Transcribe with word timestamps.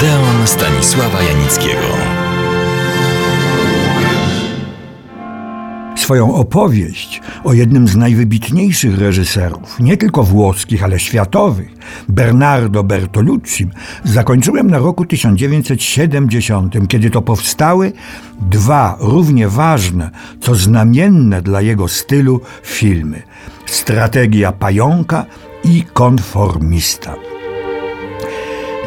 Odeon 0.00 0.46
Stanisława 0.46 1.22
Janickiego. 1.22 1.86
Swoją 5.96 6.34
opowieść 6.34 7.20
o 7.44 7.52
jednym 7.52 7.88
z 7.88 7.96
najwybitniejszych 7.96 8.98
reżyserów, 8.98 9.80
nie 9.80 9.96
tylko 9.96 10.22
włoskich, 10.22 10.84
ale 10.84 10.98
światowych, 10.98 11.68
Bernardo 12.08 12.84
Bertolucci, 12.84 13.68
zakończyłem 14.04 14.70
na 14.70 14.78
roku 14.78 15.06
1970, 15.06 16.88
kiedy 16.88 17.10
to 17.10 17.22
powstały 17.22 17.92
dwa 18.40 18.96
równie 19.00 19.48
ważne, 19.48 20.10
co 20.40 20.54
znamienne 20.54 21.42
dla 21.42 21.60
jego 21.60 21.88
stylu 21.88 22.40
filmy: 22.62 23.22
Strategia 23.66 24.52
pająka 24.52 25.26
i 25.64 25.84
Konformista. 25.92 27.14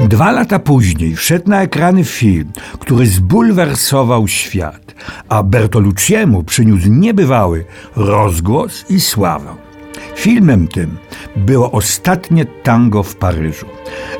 Dwa 0.09 0.31
lata 0.31 0.59
później 0.59 1.16
wszedł 1.16 1.49
na 1.49 1.62
ekrany 1.62 2.03
film, 2.03 2.52
który 2.80 3.07
zbulwersował 3.07 4.27
świat, 4.27 4.95
a 5.30 5.44
Bertolucciemu 5.44 6.44
przyniósł 6.44 6.89
niebywały 6.89 7.66
rozgłos 7.95 8.85
i 8.89 8.99
sławę. 8.99 9.55
Filmem 10.16 10.67
tym 10.67 10.97
było 11.35 11.71
ostatnie 11.71 12.45
tango 12.45 13.03
w 13.03 13.16
Paryżu. 13.16 13.66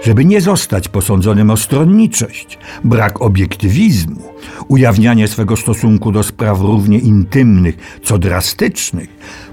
Żeby 0.04 0.26
nie 0.26 0.42
zostać 0.42 0.88
posądzonym 0.88 1.50
o 1.50 1.58
stronniczość, 1.58 2.60
brak 2.84 3.22
obiektywizmu, 3.22 4.22
ujawnianie 4.68 5.28
swego 5.28 5.58
stosunku 5.58 6.12
do 6.12 6.24
spraw 6.24 6.62
równie 6.62 7.00
intymnych, 7.00 8.00
co 8.04 8.18
drastycznych, 8.18 9.10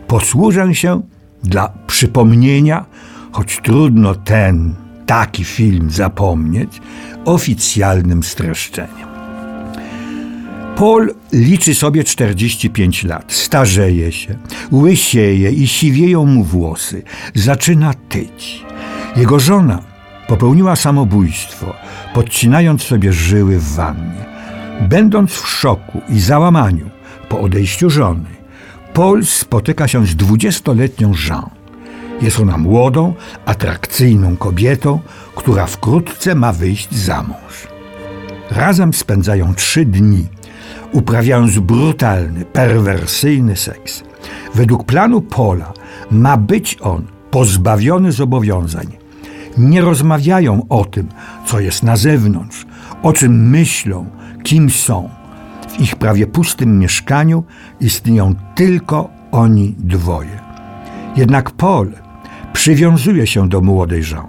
posłużę 0.07 0.75
się 0.75 1.03
dla 1.43 1.73
przypomnienia, 1.87 2.85
choć 3.33 3.61
trudno 3.63 4.15
ten 4.15 4.75
taki 5.11 5.45
film 5.45 5.91
zapomnieć, 5.91 6.81
oficjalnym 7.25 8.23
streszczeniem. 8.23 9.09
Paul 10.77 11.15
liczy 11.33 11.75
sobie 11.75 12.05
45 12.05 13.05
lat, 13.05 13.33
starzeje 13.33 14.13
się, 14.13 14.39
łysieje 14.73 15.51
i 15.51 15.67
siwieją 15.67 16.27
mu 16.27 16.45
włosy, 16.45 17.03
zaczyna 17.35 17.95
tyć. 18.09 18.65
Jego 19.17 19.41
żona 19.41 19.83
popełniła 20.29 20.77
samobójstwo, 20.77 21.75
podcinając 22.15 22.83
sobie 22.83 23.13
żyły 23.13 23.59
w 23.59 23.75
wannie. 23.75 24.25
Będąc 24.81 25.33
w 25.33 25.49
szoku 25.49 26.01
i 26.09 26.21
załamaniu 26.21 26.91
po 27.29 27.41
odejściu 27.41 27.91
żony, 27.91 28.31
Paul 28.95 29.25
spotyka 29.25 29.89
się 29.89 30.07
z 30.07 30.17
dwudziestoletnią 30.17 31.13
Jean. 31.29 31.60
Jest 32.23 32.41
ona 32.41 32.59
młodą, 32.59 33.15
atrakcyjną 33.47 34.37
kobietą, 34.37 35.01
która 35.35 35.67
wkrótce 35.67 36.35
ma 36.35 36.53
wyjść 36.53 36.95
za 36.95 37.23
mąż. 37.23 37.69
Razem 38.51 38.95
spędzają 38.95 39.55
trzy 39.55 39.85
dni, 39.85 40.27
uprawiając 40.93 41.59
brutalny, 41.59 42.45
perwersyjny 42.45 43.57
seks. 43.57 44.03
Według 44.55 44.85
planu 44.85 45.21
Pola 45.21 45.73
ma 46.11 46.37
być 46.37 46.77
on 46.81 47.07
pozbawiony 47.31 48.13
zobowiązań. 48.13 48.87
Nie 49.59 49.81
rozmawiają 49.81 50.67
o 50.69 50.85
tym, 50.85 51.09
co 51.47 51.61
jest 51.61 51.83
na 51.83 51.97
zewnątrz, 51.97 52.67
o 53.03 53.13
czym 53.13 53.51
myślą, 53.51 54.07
kim 54.43 54.71
są. 54.71 55.09
W 55.69 55.81
ich 55.81 55.97
prawie 55.97 56.27
pustym 56.27 56.79
mieszkaniu 56.79 57.45
istnieją 57.81 58.35
tylko 58.55 59.09
oni 59.33 59.75
dwoje. 59.79 60.41
Jednak 61.17 61.51
Paul 61.51 61.93
przywiązuje 62.61 63.27
się 63.27 63.49
do 63.49 63.61
młodej 63.61 64.03
Jean. 64.11 64.27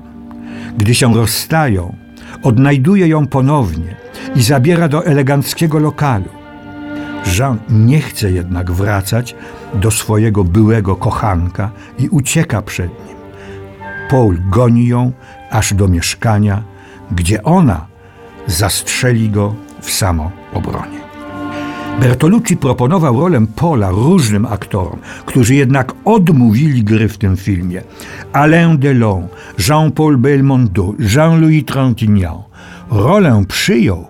Gdy 0.77 0.95
się 0.95 1.13
rozstają, 1.13 1.95
odnajduje 2.43 3.07
ją 3.07 3.27
ponownie 3.27 3.95
i 4.35 4.41
zabiera 4.41 4.87
do 4.87 5.05
eleganckiego 5.05 5.79
lokalu. 5.79 6.29
Jean 7.37 7.59
nie 7.69 8.01
chce 8.01 8.31
jednak 8.31 8.71
wracać 8.71 9.35
do 9.73 9.91
swojego 9.91 10.43
byłego 10.43 10.95
kochanka 10.95 11.71
i 11.99 12.09
ucieka 12.09 12.61
przed 12.61 12.89
nim. 13.07 13.17
Paul 14.09 14.37
goni 14.49 14.87
ją 14.87 15.11
aż 15.49 15.73
do 15.73 15.87
mieszkania, 15.87 16.63
gdzie 17.11 17.43
ona 17.43 17.87
zastrzeli 18.47 19.29
go 19.29 19.55
w 19.81 19.91
samoobronie. 19.91 21.00
Bertolucci 21.99 22.57
proponował 22.57 23.19
rolę 23.19 23.45
Pola 23.55 23.89
różnym 23.89 24.45
aktorom, 24.45 24.99
którzy 25.25 25.55
jednak 25.55 25.93
odmówili 26.05 26.83
gry 26.83 27.09
w 27.09 27.17
tym 27.17 27.37
filmie. 27.37 27.81
Alain 28.33 28.77
Delon, 28.77 29.27
Jean-Paul 29.69 30.17
Belmondo, 30.17 30.93
Jean-Louis 30.99 31.65
Trintignant. 31.65 32.41
Rolę 32.91 33.43
przyjął 33.47 34.07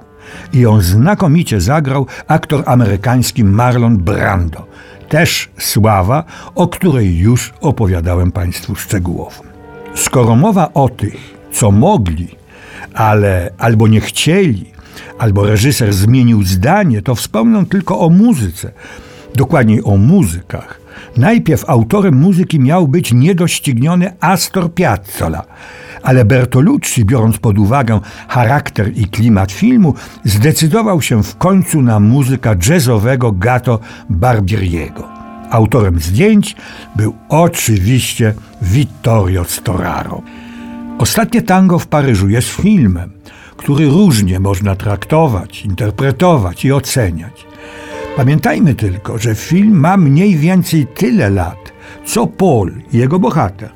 i 0.53 0.59
ją 0.59 0.81
znakomicie 0.81 1.61
zagrał 1.61 2.07
aktor 2.27 2.63
amerykański 2.65 3.43
Marlon 3.43 3.97
Brando. 3.97 4.65
Też 5.09 5.49
sława, 5.57 6.23
o 6.55 6.67
której 6.67 7.17
już 7.17 7.53
opowiadałem 7.61 8.31
Państwu 8.31 8.75
szczegółowo. 8.75 9.43
Skoro 9.95 10.35
mowa 10.35 10.73
o 10.73 10.89
tych, 10.89 11.37
co 11.51 11.71
mogli, 11.71 12.27
ale 12.93 13.51
albo 13.57 13.87
nie 13.87 14.01
chcieli, 14.01 14.71
albo 15.17 15.45
reżyser 15.45 15.93
zmienił 15.93 16.43
zdanie, 16.43 17.01
to 17.01 17.15
wspomnę 17.15 17.65
tylko 17.65 17.99
o 17.99 18.09
muzyce, 18.09 18.71
dokładniej 19.35 19.83
o 19.83 19.97
muzykach. 19.97 20.81
Najpierw 21.17 21.69
autorem 21.69 22.15
muzyki 22.15 22.59
miał 22.59 22.87
być 22.87 23.13
niedościgniony 23.13 24.13
Astor 24.19 24.73
Piazzolla, 24.73 25.43
ale 26.03 26.25
Bertolucci, 26.25 27.05
biorąc 27.05 27.37
pod 27.37 27.59
uwagę 27.59 27.99
charakter 28.27 28.97
i 28.97 29.05
klimat 29.07 29.51
filmu, 29.51 29.93
zdecydował 30.25 31.01
się 31.01 31.23
w 31.23 31.37
końcu 31.37 31.81
na 31.81 31.99
muzyka 31.99 32.55
jazzowego 32.69 33.31
Gato 33.31 33.79
Barbieriego. 34.09 35.07
Autorem 35.49 35.99
zdjęć 35.99 36.55
był 36.95 37.13
oczywiście 37.29 38.33
Vittorio 38.61 39.43
Storaro. 39.43 40.21
Ostatnie 40.97 41.41
tango 41.41 41.79
w 41.79 41.87
Paryżu 41.87 42.29
jest 42.29 42.49
filmem, 42.49 43.11
który 43.61 43.85
różnie 43.85 44.39
można 44.39 44.75
traktować, 44.75 45.65
interpretować 45.65 46.65
i 46.65 46.71
oceniać. 46.71 47.45
Pamiętajmy 48.17 48.75
tylko, 48.75 49.17
że 49.17 49.35
film 49.35 49.79
ma 49.79 49.97
mniej 49.97 50.35
więcej 50.35 50.87
tyle 50.87 51.29
lat, 51.29 51.71
co 52.05 52.27
Paul, 52.27 52.71
jego 52.93 53.19
bohater. 53.19 53.69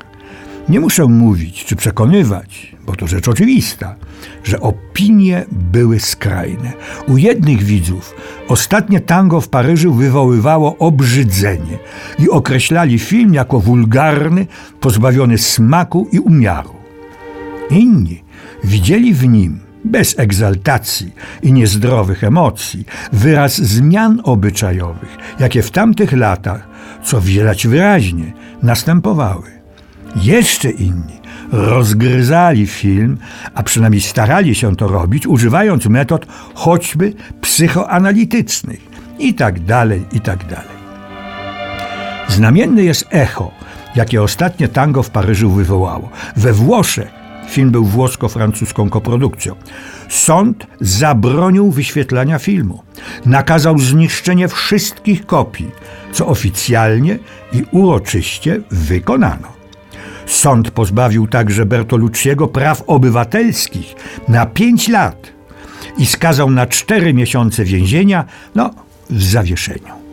Nie 0.69 0.79
muszę 0.79 1.05
mówić 1.05 1.65
czy 1.65 1.75
przekonywać, 1.75 2.75
bo 2.85 2.95
to 2.95 3.07
rzecz 3.07 3.27
oczywista, 3.27 3.95
że 4.43 4.59
opinie 4.59 5.45
były 5.51 5.99
skrajne. 5.99 6.73
U 7.07 7.17
jednych 7.17 7.63
widzów 7.63 8.15
ostatnie 8.47 8.99
tango 8.99 9.41
w 9.41 9.49
Paryżu 9.49 9.93
wywoływało 9.93 10.77
obrzydzenie 10.77 11.77
i 12.19 12.29
określali 12.29 12.99
film 12.99 13.33
jako 13.33 13.59
wulgarny, 13.59 14.47
pozbawiony 14.79 15.37
smaku 15.37 16.07
i 16.11 16.19
umiaru. 16.19 16.75
Inni 17.69 18.23
widzieli 18.63 19.13
w 19.13 19.27
nim 19.27 19.64
bez 19.85 20.19
egzaltacji 20.19 21.13
i 21.43 21.53
niezdrowych 21.53 22.23
emocji, 22.23 22.85
wyraz 23.13 23.57
zmian 23.57 24.21
obyczajowych, 24.23 25.17
jakie 25.39 25.61
w 25.61 25.71
tamtych 25.71 26.13
latach, 26.13 26.67
co 27.03 27.21
widać 27.21 27.67
wyraźnie, 27.67 28.33
następowały. 28.63 29.51
Jeszcze 30.15 30.69
inni 30.69 31.19
rozgryzali 31.51 32.67
film, 32.67 33.17
a 33.55 33.63
przynajmniej 33.63 34.01
starali 34.01 34.55
się 34.55 34.75
to 34.75 34.87
robić, 34.87 35.27
używając 35.27 35.85
metod 35.85 36.25
choćby 36.53 37.13
psychoanalitycznych 37.41 38.79
i 39.19 39.33
tak 39.33 39.59
dalej, 39.59 40.05
i 40.11 40.21
tak 40.21 40.45
dalej. 40.45 40.75
Znamienne 42.27 42.83
jest 42.83 43.07
echo, 43.09 43.51
jakie 43.95 44.23
ostatnie 44.23 44.67
tango 44.67 45.03
w 45.03 45.09
Paryżu 45.09 45.51
wywołało. 45.51 46.09
We 46.37 46.53
Włoszech 46.53 47.24
Film 47.47 47.71
był 47.71 47.85
włosko-francuską 47.85 48.89
koprodukcją. 48.89 49.55
Sąd 50.09 50.67
zabronił 50.81 51.71
wyświetlania 51.71 52.39
filmu. 52.39 52.83
Nakazał 53.25 53.79
zniszczenie 53.79 54.47
wszystkich 54.47 55.25
kopii, 55.25 55.71
co 56.11 56.27
oficjalnie 56.27 57.19
i 57.53 57.63
uroczyście 57.71 58.61
wykonano. 58.71 59.47
Sąd 60.25 60.71
pozbawił 60.71 61.27
także 61.27 61.65
Bertolucciego 61.65 62.47
praw 62.47 62.83
obywatelskich 62.87 63.95
na 64.27 64.45
pięć 64.45 64.87
lat 64.87 65.31
i 65.97 66.05
skazał 66.05 66.51
na 66.51 66.65
cztery 66.65 67.13
miesiące 67.13 67.65
więzienia, 67.65 68.25
no, 68.55 68.69
w 69.09 69.23
zawieszeniu. 69.23 70.04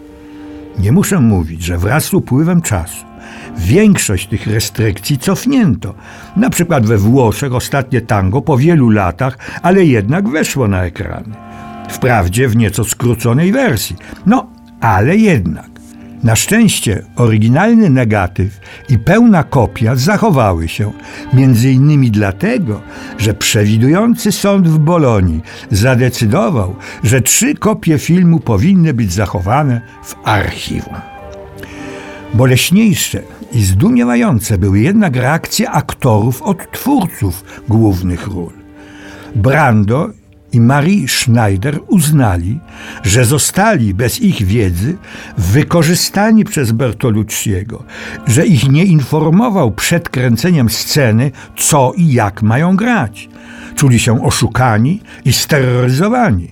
Nie 0.79 0.93
muszę 0.93 1.21
mówić, 1.21 1.63
że 1.63 1.79
wraz 1.79 2.05
z 2.05 2.15
upływem 2.15 2.63
czasu 2.63 3.13
Większość 3.57 4.27
tych 4.27 4.47
restrykcji 4.47 5.19
cofnięto. 5.19 5.95
Na 6.37 6.51
przykład 6.51 6.87
we 6.87 6.99
Włoszech 6.99 7.55
ostatnie 7.55 8.01
tango 8.01 8.43
po 8.43 8.57
wielu 8.59 8.91
latach, 8.91 9.39
ale 9.63 9.85
jednak 9.85 10.29
weszło 10.29 10.69
na 10.69 10.85
ekrany. 10.85 11.35
Wprawdzie 11.89 12.49
w 12.49 12.57
nieco 12.57 12.85
skróconej 12.85 13.53
wersji. 13.53 13.97
No, 14.27 14.47
ale 14.81 15.17
jednak. 15.17 15.72
Na 16.23 16.37
szczęście 16.37 17.03
oryginalny 17.17 17.91
negatyw 17.91 18.61
i 18.89 18.99
pełna 18.99 19.45
kopia 19.45 19.97
zachowały 19.97 20.69
się, 20.69 20.93
między 21.33 21.71
innymi 21.71 22.11
dlatego, 22.11 22.81
że 23.19 23.35
przewidujący 23.35 24.33
sąd 24.33 24.69
w 24.69 24.79
Bolonii 24.79 25.41
zadecydował, 25.71 26.77
że 27.05 27.21
trzy 27.21 27.55
kopie 27.55 27.99
filmu 27.99 28.41
powinny 28.41 28.95
być 28.95 29.13
zachowane 29.13 29.81
w 30.05 30.15
archiwum. 30.25 30.95
Boleśniejsze 32.35 33.23
i 33.53 33.63
zdumiewające 33.63 34.59
były 34.59 34.81
jednak 34.81 35.17
reakcje 35.17 35.71
aktorów 35.71 36.43
od 36.43 36.73
twórców 36.73 37.45
głównych 37.69 38.27
ról. 38.27 38.53
Brando 39.35 40.11
i 40.53 40.61
Marie 40.61 41.09
Schneider 41.09 41.81
uznali, 41.87 42.61
że 43.03 43.25
zostali 43.25 43.95
bez 43.95 44.21
ich 44.21 44.43
wiedzy 44.47 44.97
wykorzystani 45.39 46.45
przez 46.45 46.73
Bertolucciego, 46.73 47.85
że 48.27 48.47
ich 48.47 48.69
nie 48.69 48.85
informował 48.85 49.71
przed 49.71 50.09
kręceniem 50.09 50.71
sceny, 50.71 51.31
co 51.57 51.93
i 51.97 52.13
jak 52.13 52.43
mają 52.43 52.77
grać. 52.77 53.29
Czuli 53.75 53.99
się 53.99 54.25
oszukani 54.25 55.01
i 55.25 55.33
steroryzowani. 55.33 56.51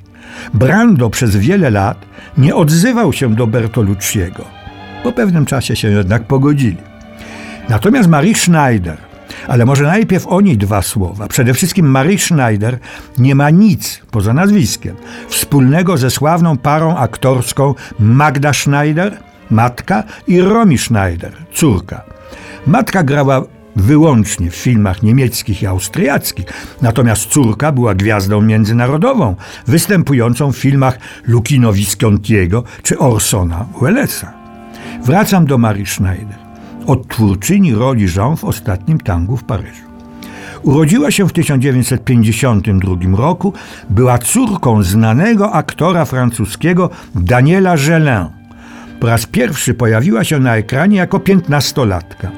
Brando 0.55 1.11
przez 1.11 1.37
wiele 1.37 1.71
lat 1.71 2.07
nie 2.39 2.55
odzywał 2.55 3.13
się 3.13 3.35
do 3.35 3.47
Bertolucciego. 3.47 4.45
Po 5.03 5.13
pewnym 5.13 5.47
czasie 5.47 5.77
się 5.77 5.89
jednak 5.91 6.25
pogodzili. 6.25 6.77
Natomiast 7.69 8.09
Marie 8.09 8.35
Schneider 8.35 9.10
ale 9.49 9.65
może 9.65 9.85
najpierw 9.85 10.27
o 10.27 10.41
niej 10.41 10.59
dwa 10.59 10.83
słowa. 10.83 11.29
Przede 11.29 11.55
wszystkim 11.55 11.87
Marie 11.91 12.19
Schneider 12.19 12.79
nie 13.19 13.35
ma 13.35 13.51
nic, 13.51 14.01
poza 14.11 14.33
nazwiskiem, 14.33 14.97
wspólnego 15.29 15.97
ze 15.97 16.11
sławną 16.11 16.57
parą 16.59 16.97
aktorską 16.97 17.75
Magda 17.99 18.53
Schneider, 18.53 19.19
matka, 19.51 20.05
i 20.27 20.41
Romy 20.41 20.79
Schneider, 20.79 21.33
córka. 21.55 22.03
Matka 22.67 23.03
grała 23.03 23.43
wyłącznie 23.77 24.51
w 24.51 24.57
filmach 24.57 25.03
niemieckich 25.03 25.63
i 25.63 25.67
austriackich, 25.67 26.47
natomiast 26.83 27.27
córka 27.27 27.73
była 27.73 27.95
gwiazdą 27.95 28.43
międzynarodową, 28.43 29.37
występującą 29.67 30.53
w 30.53 30.57
filmach 30.57 30.99
Lucchino 31.27 31.73
Viscontiego 31.73 32.65
czy 32.83 32.99
Orsona 32.99 33.67
Wellesa. 33.83 34.33
Wracam 35.03 35.47
do 35.47 35.59
Marie 35.59 35.87
Schneider 35.87 36.40
odtwórczyni 36.91 37.75
roli 37.75 38.07
Jean 38.17 38.37
w 38.37 38.45
ostatnim 38.45 39.01
tangu 39.01 39.37
w 39.37 39.45
Paryżu. 39.45 39.83
Urodziła 40.63 41.11
się 41.11 41.29
w 41.29 41.33
1952 41.33 43.17
roku, 43.17 43.53
była 43.91 44.19
córką 44.19 44.83
znanego 44.83 45.53
aktora 45.53 46.05
francuskiego 46.05 46.91
Daniela 47.15 47.77
Gelin. 47.77 48.27
Po 49.01 49.07
raz 49.07 49.27
pierwszy 49.27 49.75
pojawiła 49.75 50.25
się 50.25 50.39
na 50.39 50.57
ekranie 50.57 50.97
jako 50.97 51.21
piętnastolatka. 51.21 52.31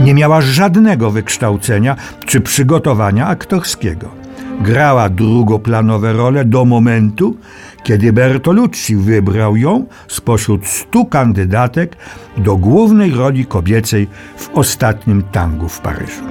Nie 0.00 0.14
miała 0.14 0.40
żadnego 0.40 1.10
wykształcenia 1.10 1.96
czy 2.26 2.40
przygotowania 2.40 3.26
aktorskiego 3.26 4.19
grała 4.60 5.08
drugoplanowe 5.08 6.12
role 6.12 6.44
do 6.44 6.64
momentu, 6.64 7.36
kiedy 7.82 8.12
Bertolucci 8.12 8.96
wybrał 8.96 9.56
ją 9.56 9.86
spośród 10.08 10.66
stu 10.66 11.04
kandydatek 11.04 11.96
do 12.36 12.56
głównej 12.56 13.10
roli 13.10 13.46
kobiecej 13.46 14.08
w 14.36 14.48
ostatnim 14.54 15.22
tangu 15.22 15.68
w 15.68 15.80
Paryżu. 15.80 16.22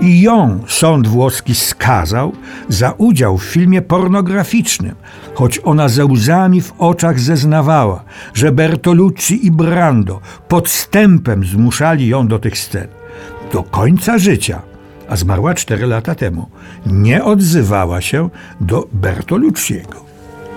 I 0.00 0.20
ją 0.20 0.60
sąd 0.66 1.08
włoski 1.08 1.54
skazał 1.54 2.32
za 2.68 2.94
udział 2.98 3.38
w 3.38 3.44
filmie 3.44 3.82
pornograficznym, 3.82 4.94
choć 5.34 5.60
ona 5.64 5.88
ze 5.88 6.04
łzami 6.06 6.60
w 6.60 6.72
oczach 6.78 7.20
zeznawała, 7.20 8.04
że 8.34 8.52
Bertolucci 8.52 9.46
i 9.46 9.50
Brando 9.50 10.20
podstępem 10.48 11.44
zmuszali 11.44 12.08
ją 12.08 12.28
do 12.28 12.38
tych 12.38 12.58
scen. 12.58 12.88
Do 13.52 13.62
końca 13.62 14.18
życia 14.18 14.62
a 15.08 15.16
zmarła 15.16 15.54
cztery 15.54 15.86
lata 15.86 16.14
temu, 16.14 16.48
nie 16.86 17.24
odzywała 17.24 18.00
się 18.00 18.30
do 18.60 18.88
Bertolucciego. 18.92 20.08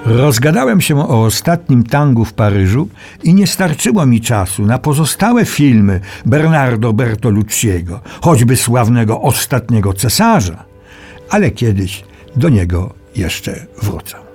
Rozgadałem 0.06 0.82
się 0.82 1.00
o 1.00 1.24
ostatnim 1.24 1.84
tangu 1.84 2.26
w 2.26 2.34
Paryżu 2.34 2.88
i 3.24 3.34
nie 3.34 3.48
starczyło 3.48 4.06
mi 4.06 4.22
czasu 4.22 4.66
na 4.66 4.78
pozostałe 4.78 5.46
filmy 5.46 6.00
Bernardo 6.26 6.94
Bertolucciego, 6.94 8.00
choćby 8.22 8.58
sławnego 8.58 9.22
ostatniego 9.22 9.94
cesarza, 9.94 10.64
ale 11.30 11.52
kiedyś 11.52 12.04
do 12.36 12.50
niego 12.50 12.94
jeszcze 13.16 13.66
wrócę. 13.82 14.31